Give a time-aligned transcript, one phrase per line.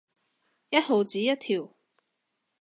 [0.71, 1.75] 一毫子一條